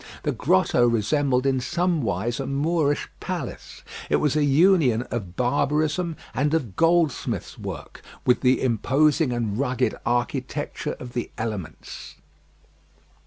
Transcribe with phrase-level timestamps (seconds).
[0.23, 3.83] The grotto resembled in some wise a Moorish palace.
[4.09, 9.93] It was a union of barbarism and of goldsmith's work, with the imposing and rugged
[10.03, 12.15] architecture of the elements.